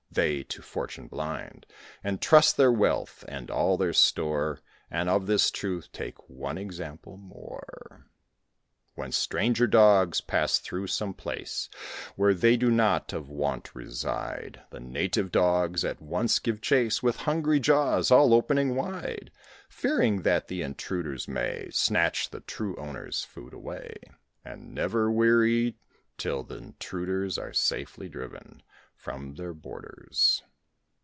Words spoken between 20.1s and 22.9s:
that the intruders may Snatch the true